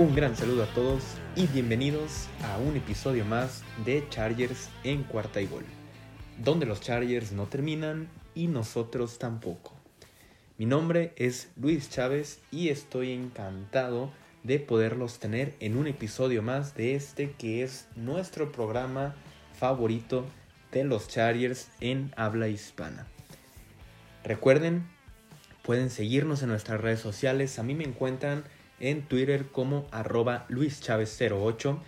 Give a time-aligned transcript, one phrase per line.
[0.00, 1.02] Un gran saludo a todos
[1.36, 5.66] y bienvenidos a un episodio más de Chargers en cuarta y gol,
[6.38, 9.74] donde los Chargers no terminan y nosotros tampoco.
[10.56, 14.10] Mi nombre es Luis Chávez y estoy encantado
[14.42, 19.14] de poderlos tener en un episodio más de este que es nuestro programa
[19.52, 20.24] favorito
[20.72, 23.06] de los Chargers en habla hispana.
[24.24, 24.88] Recuerden,
[25.62, 28.44] pueden seguirnos en nuestras redes sociales, a mí me encuentran
[28.80, 31.78] en Twitter como arroba luischavez08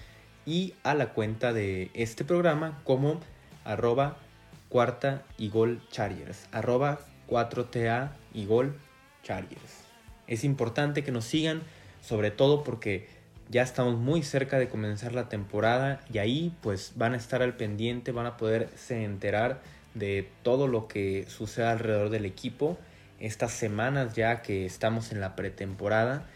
[0.46, 3.20] y a la cuenta de este programa como
[3.64, 4.18] arroba
[4.68, 8.46] cuarta y gol chargers, arroba 4TA y
[9.22, 9.84] chargers.
[10.26, 11.62] Es importante que nos sigan,
[12.00, 13.08] sobre todo porque
[13.50, 17.54] ya estamos muy cerca de comenzar la temporada y ahí pues van a estar al
[17.54, 19.60] pendiente, van a poderse enterar
[19.94, 22.78] de todo lo que sucede alrededor del equipo
[23.20, 26.26] estas semanas ya que estamos en la pretemporada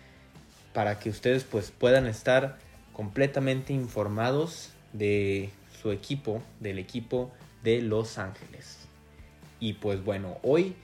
[0.77, 2.59] para que ustedes pues puedan estar
[2.93, 5.49] completamente informados de
[5.81, 7.33] su equipo, del equipo
[7.65, 8.87] de Los Ángeles.
[9.59, 10.75] Y pues bueno, hoy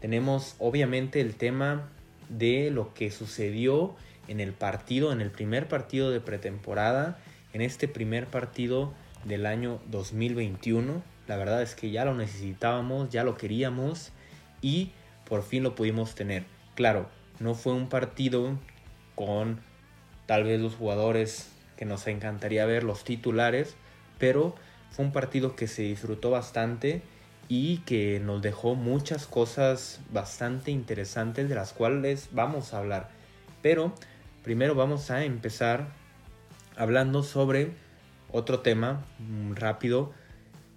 [0.00, 1.90] tenemos obviamente el tema
[2.30, 3.94] de lo que sucedió
[4.26, 7.18] en el partido, en el primer partido de pretemporada,
[7.52, 8.94] en este primer partido
[9.26, 11.02] del año 2021.
[11.28, 14.12] La verdad es que ya lo necesitábamos, ya lo queríamos
[14.62, 14.92] y
[15.28, 16.44] por fin lo pudimos tener.
[16.74, 18.56] Claro, no fue un partido
[19.14, 19.60] con
[20.26, 23.74] tal vez los jugadores que nos encantaría ver, los titulares,
[24.18, 24.54] pero
[24.90, 27.02] fue un partido que se disfrutó bastante
[27.48, 33.10] y que nos dejó muchas cosas bastante interesantes de las cuales vamos a hablar.
[33.62, 33.92] Pero
[34.42, 35.88] primero vamos a empezar
[36.76, 37.72] hablando sobre
[38.30, 40.12] otro tema mm, rápido.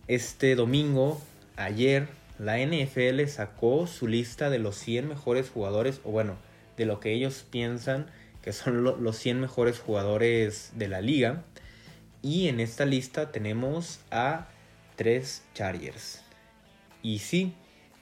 [0.07, 1.21] Este domingo,
[1.55, 6.35] ayer, la NFL sacó su lista de los 100 mejores jugadores, o bueno,
[6.77, 8.07] de lo que ellos piensan
[8.45, 11.41] que son los 100 mejores jugadores de la liga.
[12.21, 14.45] Y en esta lista tenemos a
[14.95, 16.21] tres Chargers.
[17.01, 17.55] Y sí,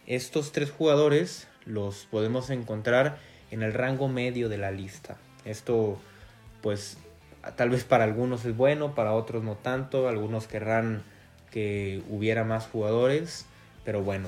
[0.05, 3.19] estos tres jugadores los podemos encontrar
[3.51, 5.15] en el rango medio de la lista.
[5.45, 5.97] Esto,
[6.61, 6.97] pues,
[7.55, 10.09] tal vez para algunos es bueno, para otros no tanto.
[10.09, 11.03] Algunos querrán
[11.51, 13.45] que hubiera más jugadores.
[13.85, 14.27] Pero bueno,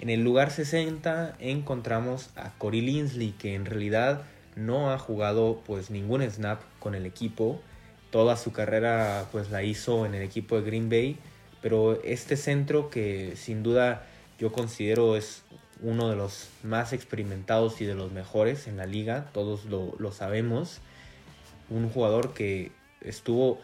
[0.00, 5.90] en el lugar 60 encontramos a Cory Linsley, que en realidad no ha jugado pues
[5.90, 7.60] ningún snap con el equipo.
[8.10, 11.18] Toda su carrera pues la hizo en el equipo de Green Bay,
[11.62, 14.06] pero este centro que sin duda
[14.38, 15.42] yo considero es
[15.82, 20.80] uno de los más experimentados y de los mejores en la liga, todos lo, sabemos.
[21.68, 23.60] Un jugador que estuvo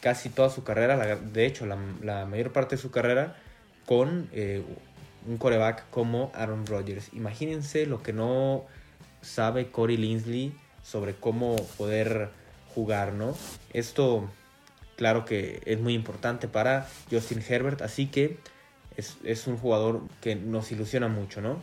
[0.00, 3.36] casi toda su carrera, de hecho la, mayor parte de su carrera,
[3.86, 4.62] con eh,
[5.26, 7.12] un coreback como Aaron Rodgers.
[7.12, 8.64] Imagínense lo que no
[9.22, 10.52] sabe Corey Linsley
[10.82, 12.30] sobre cómo poder
[12.74, 13.36] jugar, ¿no?
[13.72, 14.30] Esto,
[14.96, 18.38] claro que es muy importante para Justin Herbert, así que
[18.96, 21.62] es, un jugador que nos ilusiona mucho, ¿no?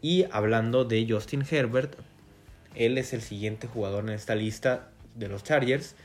[0.00, 1.96] Y hablando de Justin Herbert,
[2.74, 5.96] él es el siguiente jugador en esta lista de los Chargers,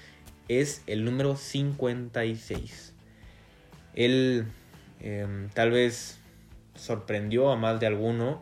[0.47, 2.93] es el número 56.
[3.93, 4.45] Él
[4.99, 6.17] em, tal vez
[6.75, 8.41] sorprendió a más de alguno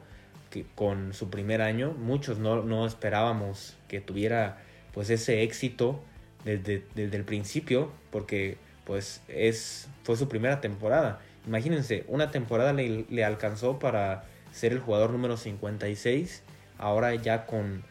[0.75, 1.91] con su primer año.
[1.91, 4.57] Muchos no, esperábamos que tuviera
[4.93, 6.01] pues ese éxito
[6.43, 11.19] desde, el principio, porque pues es, fue su primera temporada.
[11.45, 16.43] Imagínense, una temporada le, alcanzó para ser el jugador número 56,
[16.77, 17.83] ahora ya con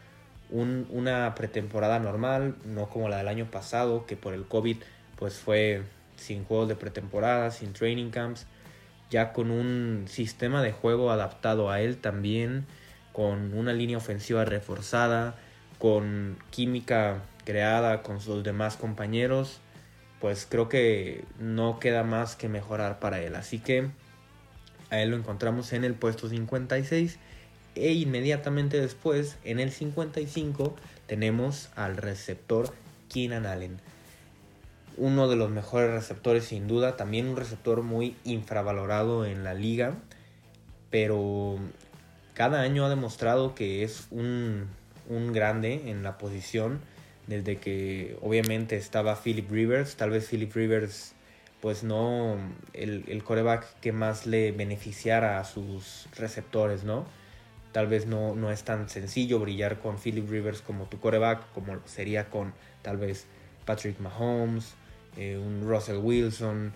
[0.50, 4.78] una pretemporada normal, no como la del año pasado, que por el COVID
[5.16, 5.82] pues fue
[6.16, 8.46] sin juegos de pretemporada, sin training camps
[9.10, 12.66] ya con un sistema de juego adaptado a él también,
[13.12, 15.34] con una línea ofensiva reforzada,
[15.78, 19.60] con química creada con sus demás compañeros,
[20.20, 23.34] pues creo que no queda más que mejorar para él.
[23.36, 23.88] Así que
[24.90, 27.18] a él lo encontramos en el puesto 56
[27.74, 32.74] e inmediatamente después, en el 55, tenemos al receptor
[33.08, 33.80] Keenan Allen
[34.98, 39.94] uno de los mejores receptores sin duda, también un receptor muy infravalorado en la liga,
[40.90, 41.58] pero
[42.34, 44.68] cada año ha demostrado que es un,
[45.32, 46.80] grande en la posición,
[47.26, 51.14] desde que obviamente estaba Philip Rivers, tal vez Philip Rivers
[51.60, 52.36] pues no
[52.72, 57.04] el, el coreback que más le beneficiara a sus receptores, ¿no?
[57.72, 61.78] Tal vez no, no es tan sencillo brillar con Philip Rivers como tu coreback, como
[61.86, 63.26] sería con tal vez
[63.64, 64.74] Patrick Mahomes,
[65.18, 66.72] eh, un Russell Wilson,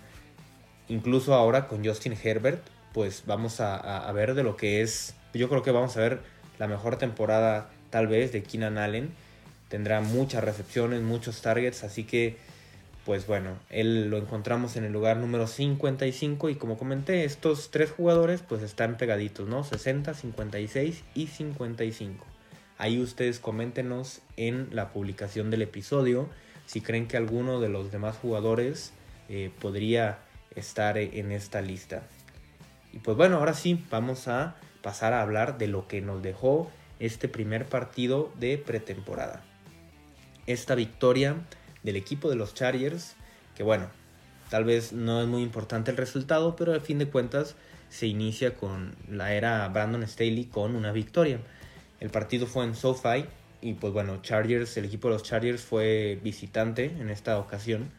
[0.89, 2.61] incluso ahora con Justin Herbert,
[2.93, 6.21] pues vamos a, ver de lo que es, yo creo que vamos a ver
[6.59, 9.11] la mejor temporada tal vez de Keenan Allen.
[9.69, 12.37] tendrá muchas recepciones, muchos targets, así que
[13.05, 17.91] pues bueno, él lo encontramos en el lugar número 55 y como comenté, estos tres
[17.91, 19.65] jugadores pues están pegaditos, ¿no?
[19.65, 22.25] 60, 56 y 55.
[22.79, 26.29] Ahí ustedes coméntenos en la publicación del episodio
[26.67, 28.93] si creen que alguno de los demás jugadores
[29.29, 30.19] eh, podría
[30.55, 32.03] estar en esta lista.
[32.93, 36.71] Y pues bueno, ahora sí, vamos a pasar a hablar de lo que nos dejó
[36.99, 39.43] este primer partido de pretemporada.
[40.47, 41.37] Esta victoria
[41.83, 43.15] del equipo de los Chargers,
[43.57, 43.89] que bueno,
[44.51, 47.57] tal vez no es muy importante el resultado, pero al fin de cuentas
[47.89, 51.41] se inicia con la era Brandon Staley con una victoria.
[52.01, 53.27] El partido fue en SoFi
[53.63, 57.91] y pues bueno, Chargers, el equipo de los Chargers fue visitante en esta ocasión,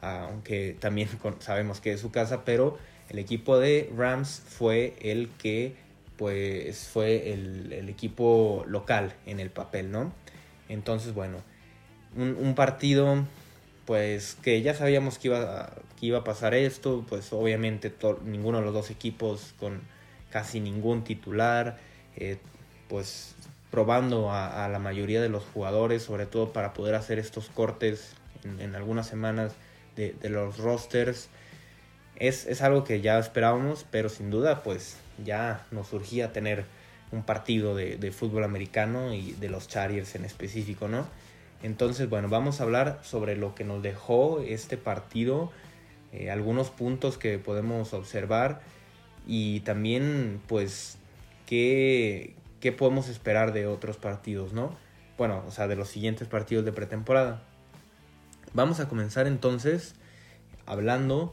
[0.00, 1.08] aunque también
[1.38, 2.76] sabemos que es su casa, pero
[3.08, 5.74] el equipo de Rams fue el que
[6.16, 10.12] pues fue el, equipo local en el papel, ¿no?
[10.68, 11.38] Entonces, bueno,
[12.16, 13.24] un, partido
[13.84, 17.92] pues que ya sabíamos que iba, a, que iba a pasar esto, pues obviamente
[18.24, 19.82] ninguno de los dos equipos con
[20.30, 21.78] casi ningún titular,
[22.16, 22.38] eh,
[22.88, 23.35] pues
[23.76, 28.14] probando a, la mayoría de los jugadores, sobre todo para poder hacer estos cortes
[28.58, 29.52] en, algunas semanas
[29.96, 31.28] de, los rosters.
[32.16, 36.64] Es, es, algo que ya esperábamos, pero sin duda pues ya nos surgía tener
[37.12, 41.06] un partido de, de fútbol americano y de los Chargers en específico, ¿no?
[41.62, 45.52] Entonces, bueno, vamos a hablar sobre lo que nos dejó este partido,
[46.14, 48.62] eh, algunos puntos que podemos observar
[49.26, 50.96] y también, pues,
[51.44, 52.36] qué,
[52.66, 54.76] qué podemos esperar de otros partidos, ¿no?
[55.16, 57.40] Bueno, o sea, de los siguientes partidos de pretemporada.
[58.54, 59.94] Vamos a comenzar entonces
[60.66, 61.32] hablando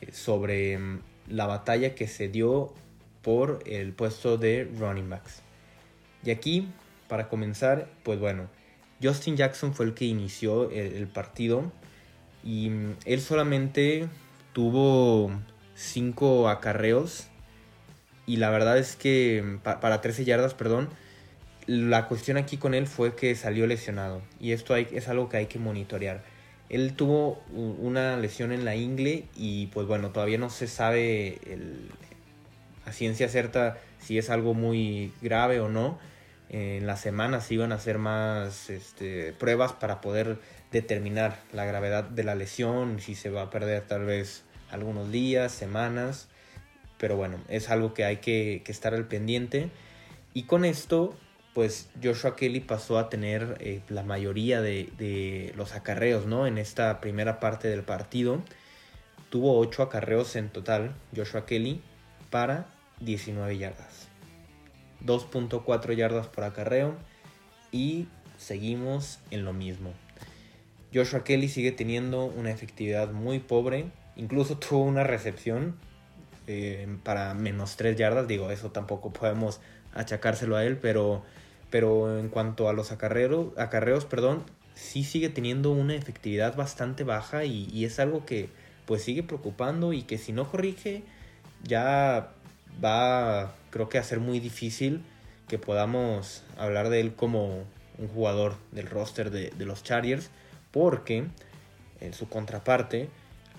[0.00, 2.72] eh, sobre mm, la batalla que se dio
[3.22, 5.42] por el puesto de running backs.
[6.24, 6.68] Y aquí,
[7.08, 8.46] para comenzar, pues bueno,
[9.02, 11.72] Justin Jackson fue el que inició el, partido
[12.44, 14.08] y mm, él solamente
[14.52, 15.32] tuvo
[15.74, 17.26] 5 acarreos
[18.26, 20.88] y la verdad es que mm, para 13 yardas, perdón,
[21.66, 24.22] la cuestión aquí con él fue que salió lesionado.
[24.40, 26.22] Y esto es algo que hay que monitorear.
[26.68, 31.38] Él tuvo una lesión en la ingle y pues bueno, todavía no se sabe
[32.86, 35.98] a ciencia cierta si es algo muy grave o no.
[36.48, 40.38] En las semanas iban a hacer más este, pruebas para poder
[40.70, 45.52] determinar la gravedad de la lesión, si se va a perder tal vez algunos días,
[45.52, 46.28] semanas,
[47.02, 49.70] pero bueno, es algo que hay que, estar al pendiente.
[50.34, 51.16] Y con esto,
[51.52, 56.46] pues Joshua Kelly pasó a tener eh, la mayoría de, de, los acarreos, ¿no?
[56.46, 58.40] En esta primera parte del partido.
[59.30, 61.82] Tuvo 8 acarreos en total, Joshua Kelly,
[62.30, 62.68] para
[63.00, 64.06] 19 yardas.
[65.04, 66.94] 2.4 yardas por acarreo
[67.72, 68.06] y
[68.38, 69.92] seguimos en lo mismo.
[70.94, 75.74] Joshua Kelly sigue teniendo una efectividad muy pobre, incluso tuvo una recepción
[76.46, 79.60] eh, para menos 3 yardas, digo, eso tampoco podemos
[79.94, 81.22] achacárselo a él, pero,
[81.70, 84.44] pero en cuanto a los acarreos, acarreos perdón,
[84.74, 88.48] sí sigue teniendo una efectividad bastante baja y, es algo que
[88.86, 91.04] pues sigue preocupando y que si no corrige
[91.62, 92.32] ya
[92.82, 95.02] va creo que a ser muy difícil
[95.48, 97.64] que podamos hablar de él como
[97.98, 100.30] un jugador del roster de, los Chargers,
[100.70, 101.26] porque
[102.00, 103.08] en su contraparte,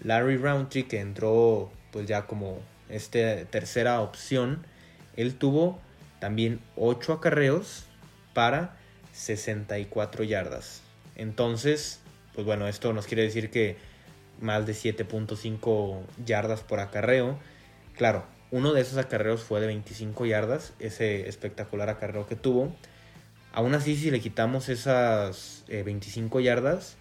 [0.03, 2.59] Larry Roundtree, que entró pues ya como
[2.89, 4.65] esta tercera opción,
[5.15, 5.79] él tuvo
[6.19, 7.85] también 8 acarreos
[8.33, 8.77] para
[9.13, 10.81] 64 yardas.
[11.15, 11.99] Entonces,
[12.33, 13.77] pues bueno, esto nos quiere decir que
[14.41, 17.37] más de 7.5 yardas por acarreo.
[17.95, 22.75] Claro, uno de esos acarreos fue de 25 yardas, ese espectacular acarreo que tuvo.
[23.53, 26.97] Aún así, si le quitamos esas 25 eh, yardas,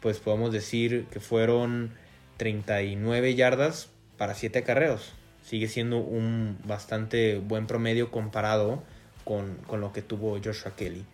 [0.00, 1.92] pues podemos decir que fueron
[2.38, 3.88] 39 yardas
[4.22, 5.14] para 7 acarreos.
[5.42, 8.84] Sigue siendo un bastante buen promedio comparado
[9.24, 11.04] con, lo que tuvo Joshua Kelly.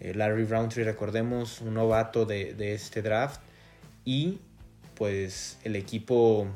[0.00, 3.40] Eh, Larry Roundtree, recordemos, un novato de, de este draft.
[4.04, 4.40] Y
[4.96, 6.48] pues el equipo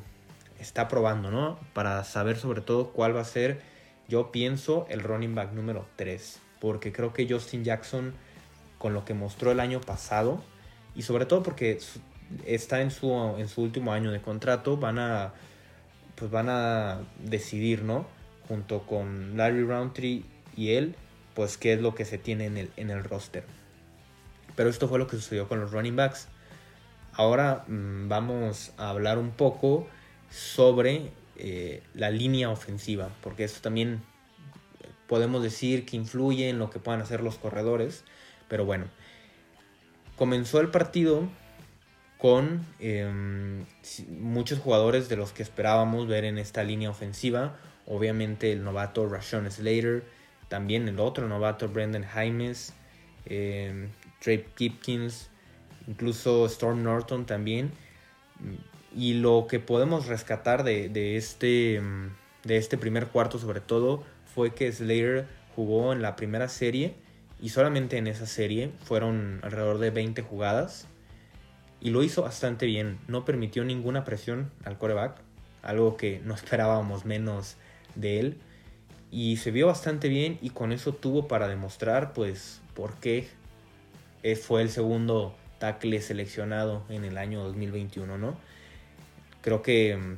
[0.58, 1.60] está probando, ¿no?
[1.74, 3.60] Para saber sobre todo cuál va a ser,
[4.08, 6.40] yo pienso, el running back número 3.
[6.58, 8.14] Porque creo que Justin Jackson,
[8.78, 10.42] con lo que mostró el año pasado,
[10.96, 11.78] y sobre todo porque
[12.46, 15.34] está en su, en su último año de contrato, van a,
[16.18, 18.06] pues van a decidir, ¿no?
[18.48, 20.24] Junto con Larry Roundtree
[20.56, 20.94] y él,
[21.34, 23.44] pues qué es lo que se tiene en el, en el roster.
[24.56, 26.28] Pero esto fue lo que sucedió con los running backs.
[27.12, 29.86] Ahora mm, vamos a hablar un poco
[30.30, 34.02] sobre eh, la línea ofensiva, porque esto también
[35.06, 38.04] podemos decir que influye en lo que puedan hacer los corredores,
[38.48, 38.86] pero bueno,
[40.16, 41.28] comenzó el partido
[42.18, 43.64] con em,
[44.20, 47.56] muchos jugadores de los que esperábamos ver en esta línea ofensiva.
[47.86, 50.02] Obviamente el novato Rashawn Slater,
[50.48, 52.74] también el otro novato Brendan Jaimes,
[53.26, 53.88] eh,
[54.20, 55.30] Trey Kipkins,
[55.86, 57.70] incluso Storm Norton también.
[58.94, 61.80] Y lo que podemos rescatar de, este,
[62.42, 64.02] de este primer cuarto sobre todo
[64.34, 66.94] fue que Slater jugó en la primera serie
[67.40, 70.88] y solamente en esa serie fueron alrededor de 20 jugadas
[71.80, 72.98] y lo hizo bastante bien.
[73.08, 75.20] No permitió ninguna presión al coreback,
[75.62, 77.56] algo que no esperábamos menos
[77.94, 78.38] de él.
[79.10, 83.28] Y se vio bastante bien y con eso tuvo para demostrar pues por qué
[84.42, 88.36] fue el segundo tackle seleccionado en el año 2021, ¿no?
[89.40, 90.16] Creo que mm,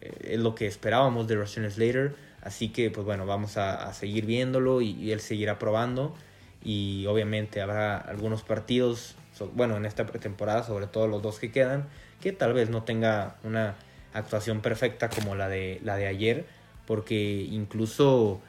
[0.00, 4.80] es lo que esperábamos de Russian Slater, así que pues bueno, vamos a, seguir viéndolo
[4.80, 6.14] y, él seguirá probando
[6.62, 9.16] y obviamente habrá algunos partidos,
[9.54, 11.88] bueno, en esta pretemporada, sobre todo los dos que quedan,
[12.20, 13.76] que tal vez no tenga una
[14.12, 16.46] actuación perfecta como la de, la de ayer,
[16.86, 18.40] porque incluso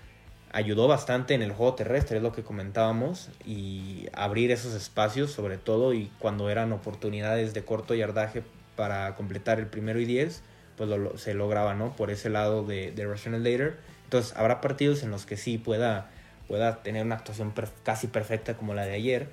[0.52, 5.58] ayudó bastante en el juego terrestre, es lo que comentábamos, y abrir esos espacios sobre
[5.58, 8.44] todo y cuando eran oportunidades de corto yardaje
[8.76, 10.42] para completar el primero y diez,
[10.78, 10.90] pues
[11.22, 11.96] se lograba, ¿no?
[11.96, 13.78] Por ese lado de, de Rational Later.
[14.06, 16.10] Entonces habrá partidos en los que sí pueda,
[16.48, 17.54] pueda tener una actuación
[17.84, 19.30] casi perfecta como la de ayer,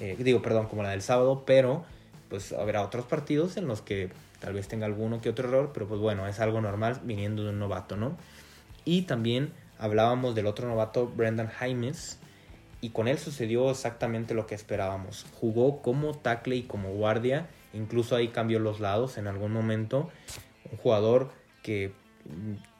[0.00, 1.84] eh, digo, perdón, como la del sábado, pero
[2.28, 5.88] pues habrá otros partidos en los que tal vez tenga alguno que otro error, pero
[5.88, 8.16] pues bueno, es algo normal viniendo de un novato, ¿no?
[8.84, 12.18] Y también hablábamos del otro novato, Brendan Jaimes,
[12.80, 15.26] y con él sucedió exactamente lo que esperábamos.
[15.40, 20.10] Jugó como tackle y como guardia, incluso ahí cambió los lados en algún momento.
[20.70, 21.30] Un jugador
[21.62, 21.92] que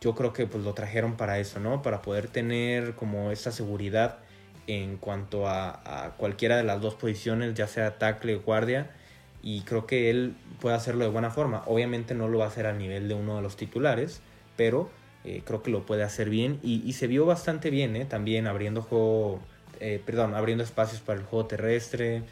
[0.01, 1.83] yo creo que pues lo trajeron para eso, ¿no?
[1.83, 4.19] Para poder tener como esa seguridad
[4.69, 8.91] en cuanto a, cualquiera de las dos posiciones, ya sea tackle o guardia.
[9.43, 11.63] Y creo que él puede hacerlo de buena forma.
[11.67, 14.21] Obviamente no lo va a hacer al nivel de uno de los titulares,
[14.57, 14.91] pero
[15.25, 18.05] eh, creo que lo puede hacer bien y, se vio bastante bien, ¿eh?
[18.05, 19.41] también abriendo
[19.81, 22.23] eh, perdón, abriendo espacios para el juego terrestre.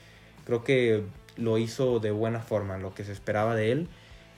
[0.44, 1.04] Creo que
[1.36, 3.88] lo hizo de buena forma, lo que se esperaba de él.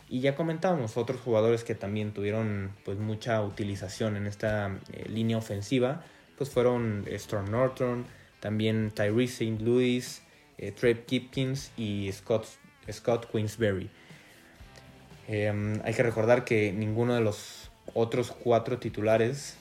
[0.08, 6.02] Y ya comentábamos otros jugadores que también tuvieron pues mucha utilización en esta línea ofensiva,
[6.38, 8.06] pues fueron Storm Norton,
[8.40, 9.62] también Tyrese St.
[9.62, 10.22] Louis,
[10.76, 12.46] Trey Kipkins y Scott,
[12.90, 13.90] Scott Queensberry.
[15.28, 19.58] Em, hay que recordar que ninguno de los otros cuatro titulares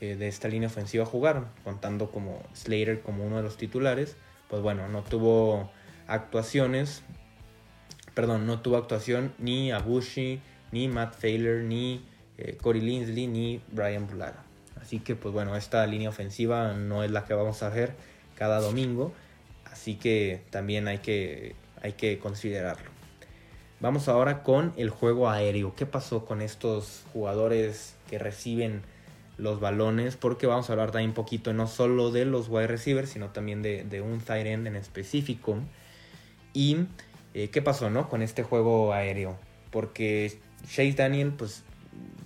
[0.00, 4.16] eh, de esta línea ofensiva jugaron, contando como Slater como uno de los titulares.
[4.48, 5.70] Pues bueno, no tuvo
[6.06, 7.02] actuaciones,
[8.14, 10.40] perdón, no tuvo actuación ni Abushi,
[10.72, 12.02] ni Matt Taylor, ni
[12.38, 14.45] eh, Corey Linsley, ni Brian Bulaga.
[14.86, 17.94] Así que pues bueno, esta línea ofensiva no es la que vamos a ver
[18.36, 19.12] cada domingo,
[19.64, 22.88] así que también hay que, hay que considerarlo.
[23.80, 25.74] Vamos ahora con el juego aéreo.
[25.74, 28.82] ¿Qué pasó con estos jugadores que reciben
[29.38, 30.14] los balones?
[30.14, 33.62] Porque vamos a hablar también un poquito no solo de los wide receivers, sino también
[33.62, 35.58] de, un tight end en específico.
[36.52, 36.86] Y
[37.34, 38.08] eh, qué pasó, ¿no?
[38.08, 39.36] Con este juego aéreo.
[39.72, 41.64] Porque Chase Daniel, pues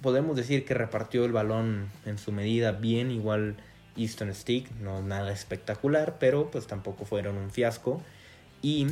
[0.02, 3.56] podemos decir que repartió el balón en su medida bien, igual
[3.96, 8.02] Easton Stick, no nada espectacular, pero pues tampoco fueron un fiasco.
[8.62, 8.86] Y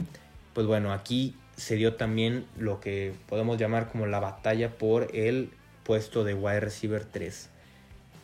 [0.55, 5.50] pues bueno, aquí se dio también lo que podemos llamar como la batalla por el
[5.83, 7.50] puesto de wide receiver 3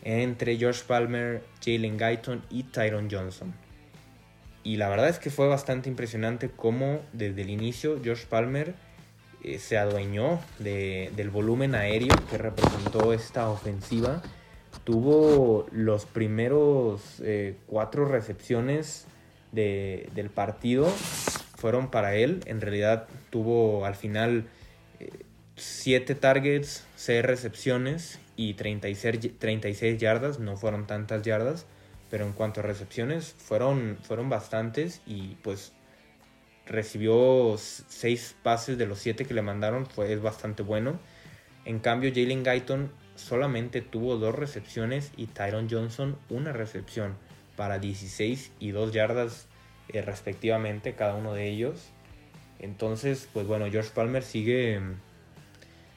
[0.05, 3.55] entre George Palmer, Jalen Guyton y Tyron Johnson.
[4.63, 8.75] Y la verdad es que fue bastante impresionante cómo desde el inicio George Palmer
[9.45, 14.23] eh, se adueñó del volumen aéreo que representó esta ofensiva.
[14.85, 19.07] Tuvo los primeros eh, cuatro recepciones
[19.53, 20.89] del partido
[21.65, 22.43] fueron para él.
[22.47, 24.47] En realidad tuvo al final
[25.57, 30.39] 7 eh, targets, 6 recepciones y 36, 36 yardas.
[30.41, 31.67] No fueron tantas yardas,
[32.11, 35.73] pero en cuanto a recepciones fueron, fueron bastantes y pues
[36.67, 39.87] recibió 6 pases de los 7 que le mandaron.
[39.87, 40.99] Fue, es bastante bueno.
[41.65, 47.17] En cambio, Jalen Guyton solamente tuvo 2 recepciones y Tyron Johnson una recepción
[47.57, 49.47] para 16 y 2 yardas
[49.89, 51.91] eh, respectivamente cada uno de ellos.
[52.59, 54.81] Entonces, pues bueno, George Palmer sigue,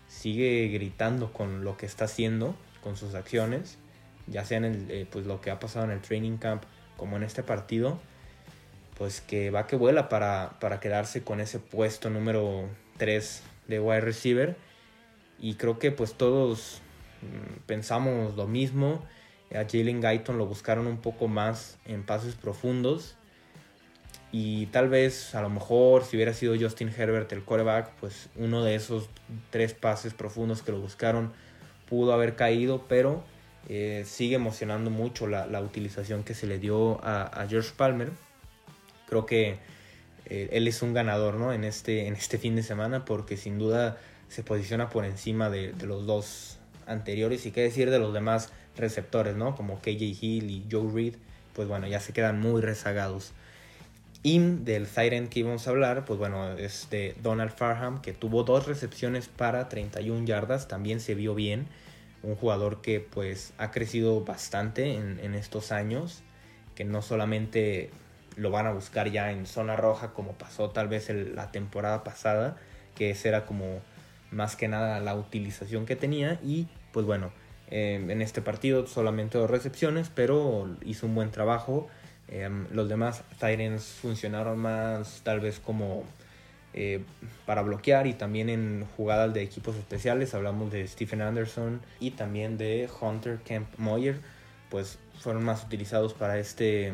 [0.08, 3.78] sigue gritando con lo que está haciendo, con sus acciones,
[4.28, 6.64] ya sea en el, eh, pues lo que ha pasado en el training camp
[6.98, 8.00] como en este partido,
[8.98, 14.02] pues que va que vuela para, para quedarse con ese puesto número 3 de wide
[14.02, 14.56] receiver.
[15.40, 16.82] Y creo que pues todos
[17.22, 19.06] mm, pensamos lo mismo.
[19.52, 23.16] A Jalen Guyton lo buscaron un poco más en pases profundos
[24.34, 28.64] Y tal vez, a lo mejor, si hubiera sido Justin Herbert el quarterback, pues uno
[28.64, 29.10] de esos
[29.50, 31.32] tres pases profundos que lo buscaron
[31.88, 33.24] pudo haber caído, pero
[33.70, 38.12] eh, sigue emocionando mucho la, utilización que se le dio a, George Palmer.
[39.08, 39.58] Creo que
[40.26, 41.54] eh, él es un ganador ¿no?
[41.54, 43.98] en, este, en este fin de semana porque sin duda
[44.30, 49.36] se posiciona por encima de, los dos anteriores y qué decir de los demás receptores,
[49.36, 49.56] ¿no?
[49.56, 51.16] Como KJ Hill y Joe Reed,
[51.54, 53.34] pues bueno, ya se quedan muy rezagados.
[54.24, 58.44] Y del Siren que íbamos a hablar, pues bueno, es de Donald Farham, que tuvo
[58.44, 61.68] dos recepciones para 31 yardas, también se vio bien.
[62.24, 66.24] Un jugador que pues ha crecido bastante en, estos años,
[66.76, 67.92] que no solamente
[68.38, 72.56] lo van a buscar ya en zona roja como pasó tal vez la temporada pasada,
[72.96, 73.82] que esa era como
[74.32, 77.32] más que nada la utilización que tenía y pues bueno,
[77.70, 81.88] em, en este partido solamente dos recepciones, pero hizo un buen trabajo.
[82.28, 86.04] Em, los demás Tyrants funcionaron más tal vez como
[86.74, 87.04] eh,
[87.48, 90.36] para bloquear y también en jugadas de equipos especiales.
[90.36, 94.20] Hablamos de Stephen Anderson y también de Hunter Kemp Moyer,
[94.70, 96.94] pues fueron más utilizados para este,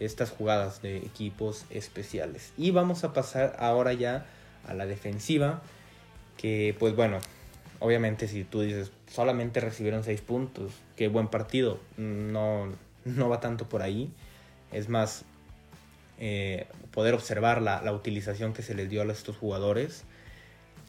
[0.00, 2.52] estas jugadas de equipos especiales.
[2.56, 4.26] Y vamos a pasar ahora ya
[4.66, 5.62] a la defensiva,
[6.36, 7.18] que pues bueno,
[7.78, 12.72] obviamente si tú dices solamente recibieron 6 puntos, qué buen partido, no,
[13.04, 14.12] no va tanto por ahí.
[14.72, 15.24] Es más,
[16.18, 20.04] eh, poder observar la, la, utilización que se les dio a estos jugadores.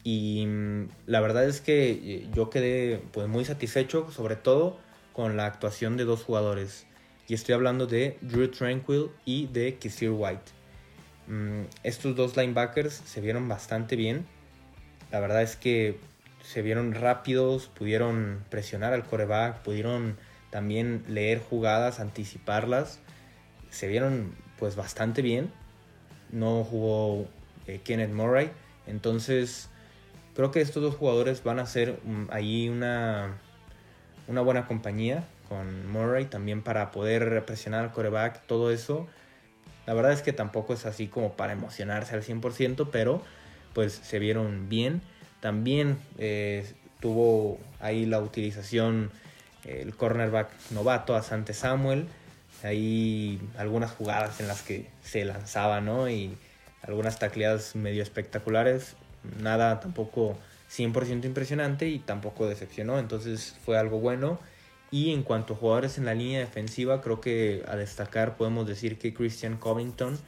[0.04, 4.78] Y mm, la verdad es que eh, yo quedé pues, muy satisfecho, sobre todo
[5.12, 6.86] con la actuación de dos jugadores.
[7.28, 10.52] Y estoy hablando de Drew Tranquil y de Kisir White.
[11.28, 14.26] Mm, estos dos linebackers se vieron bastante bien.
[15.10, 15.98] La verdad es que
[16.42, 20.16] se vieron rápidos, pudieron presionar al coreback, pudieron
[20.50, 22.98] también leer jugadas, anticiparlas.
[23.70, 25.52] Se vieron pues bastante bien.
[26.30, 27.28] No jugó
[27.66, 28.50] eh, Kenneth Murray.
[28.86, 29.68] Entonces
[30.34, 33.38] creo que estos dos jugadores van a ser mm, ahí una,
[34.26, 39.06] una buena compañía con Murray también para poder presionar al coreback, todo eso.
[39.84, 43.22] La verdad es que tampoco es así como para emocionarse al 100%, pero
[43.74, 45.02] pues se vieron bien.
[45.40, 49.10] También eh, tuvo ahí la utilización
[49.64, 52.06] el cornerback novato Asante Samuel.
[52.62, 56.08] Ahí algunas jugadas en las que se lanzaba, ¿no?
[56.08, 56.34] Y
[56.80, 58.96] algunas tacleadas medio espectaculares.
[59.38, 60.38] Nada tampoco
[60.74, 62.98] 100% impresionante y tampoco decepcionó.
[62.98, 64.38] Entonces fue algo bueno.
[64.92, 68.98] Y en cuanto a jugadores en la línea defensiva, creo que a destacar podemos decir
[68.98, 70.18] que Christian Covington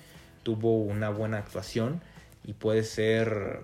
[0.43, 2.01] tuvo una buena actuación
[2.45, 3.61] y puede ser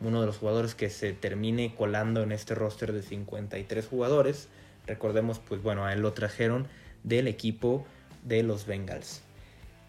[0.00, 4.48] uno de los jugadores que se termine colando en este roster de 53 jugadores.
[4.88, 6.66] Recordemos, pues bueno, a él lo trajeron
[7.04, 7.86] del equipo
[8.24, 9.22] de los Bengals.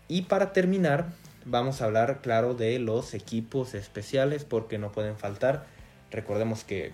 [0.07, 1.11] Y para terminar,
[1.43, 5.65] vamos a hablar, claro, de los equipos especiales porque no pueden faltar.
[6.11, 6.91] Recordemos que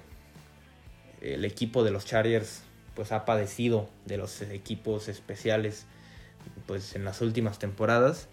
[1.20, 2.62] el equipo de los Chargers
[2.98, 5.86] pues ha padecido de los equipos especiales
[6.66, 8.28] pues en las últimas temporadas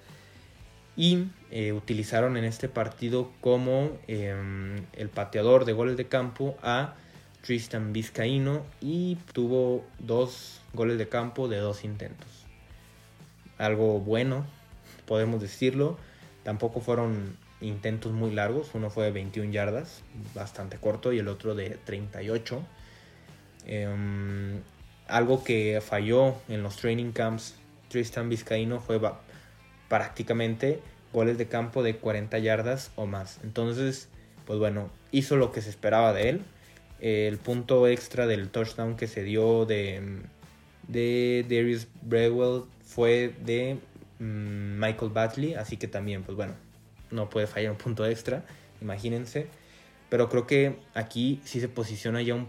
[0.97, 6.95] y eh, utilizaron en este partido como em, el pateador de goles de campo a
[7.43, 12.47] Tristan Vizcaíno y tuvo dos goles de campo de dos intentos.
[13.59, 14.47] Algo bueno,
[15.05, 15.99] podemos decirlo.
[16.43, 20.03] Tampoco fueron intentos muy largos, uno fue de 21 yardas,
[20.35, 22.63] bastante corto, y el otro de 38.
[23.67, 24.61] Em,
[25.09, 27.55] algo que falló en los training camps
[27.89, 29.01] Tristan Vizcaíno fue
[29.89, 30.81] prácticamente
[31.13, 33.39] goles de campo de 40 yardas o más.
[33.45, 34.09] Entonces,
[34.47, 36.43] pues bueno, hizo lo que se esperaba de él.
[37.01, 40.23] El punto extra del touchdown que se dio de,
[40.89, 43.79] Darius Brewell fue de
[44.19, 46.55] mm, Michael Batley, así que también, pues bueno,
[47.11, 48.45] no puede fallar un punto extra,
[48.81, 49.47] imagínense.
[50.09, 52.47] Pero creo que aquí sí se posiciona ya un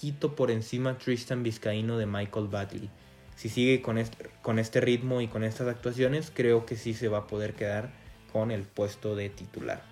[0.00, 2.88] poquito por encima Tristan Vizcaíno de Michael Batley
[3.36, 7.08] si sigue con este, con este ritmo y con estas actuaciones, creo que sí se
[7.08, 7.90] va a poder quedar
[8.32, 9.82] con el puesto de titular.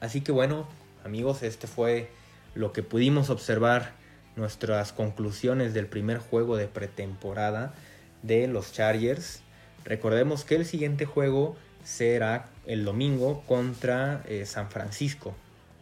[0.00, 0.66] Así que bueno,
[1.04, 2.08] amigos, este fue
[2.54, 3.92] lo que pudimos observar,
[4.34, 7.74] nuestras conclusiones del primer juego de pretemporada
[8.22, 9.42] de los Chargers.
[9.84, 15.34] Recordemos que el siguiente juego será el domingo contra eh, San Francisco,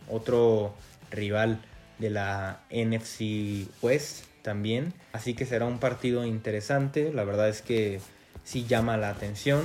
[0.08, 0.74] otro
[1.12, 1.60] rival
[2.00, 4.92] de la NFC West también.
[5.12, 7.12] Así que será un partido interesante.
[7.12, 8.00] La verdad es que
[8.42, 9.62] sí llama la atención.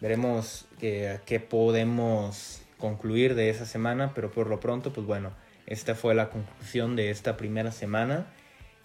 [0.00, 5.30] Veremos qué podemos concluir de esa semana, pero por lo pronto, pues bueno,
[5.66, 8.26] esta fue la conclusión de esta primera semana.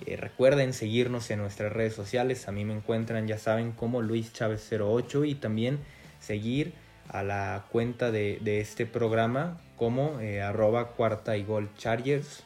[0.05, 2.47] Eh, recuerden seguirnos en nuestras redes sociales.
[2.47, 5.79] A mí me encuentran, ya saben, como Luis Chávez 08 y también
[6.19, 6.73] seguir
[7.09, 12.43] a la cuenta de, este programa como eh, arroba cuarta y gol chargers.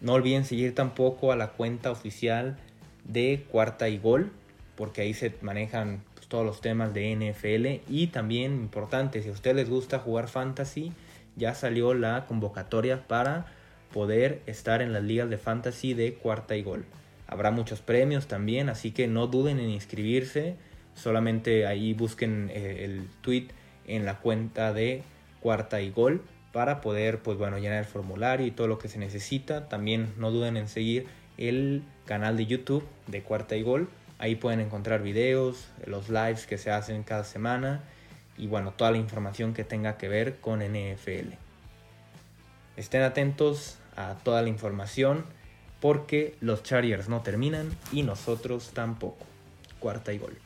[0.00, 2.56] No olviden seguir tampoco a la cuenta oficial
[3.04, 4.30] de cuarta y gol
[4.76, 9.32] porque ahí se manejan pues, todos los temas de NFL y también importante, si a
[9.32, 10.92] ustedes les gusta jugar fantasy,
[11.34, 13.46] ya salió la convocatoria para
[13.92, 16.84] poder estar en las ligas de fantasy de cuarta y gol.
[17.26, 20.56] Habrá muchos premios también, así que no duden en inscribirse.
[20.94, 23.48] Solamente ahí busquen eh, el tweet
[23.86, 25.02] en la cuenta de
[25.40, 26.22] cuarta y gol
[26.56, 29.68] para poder pues bueno llenar el formulario y todo lo que se necesita.
[29.68, 33.90] También no duden en seguir el canal de YouTube de cuarta y gol.
[34.18, 37.82] Ahí pueden encontrar videos, los lives que se hacen cada semana
[38.38, 41.34] y bueno, toda la información que tenga que ver con NFL.
[42.78, 45.26] Estén atentos a toda la información
[45.78, 49.26] porque los Chargers no terminan y nosotros tampoco.
[49.78, 50.45] Cuarta y gol.